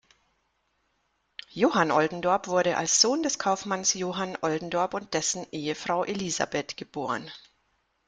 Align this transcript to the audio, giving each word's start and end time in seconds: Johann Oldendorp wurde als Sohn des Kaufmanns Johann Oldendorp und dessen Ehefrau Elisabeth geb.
Johann 1.51 1.91
Oldendorp 1.91 2.47
wurde 2.47 2.75
als 2.75 3.01
Sohn 3.01 3.21
des 3.21 3.37
Kaufmanns 3.37 3.93
Johann 3.93 4.35
Oldendorp 4.41 4.95
und 4.95 5.13
dessen 5.13 5.45
Ehefrau 5.51 6.05
Elisabeth 6.05 6.75
geb. 6.75 6.97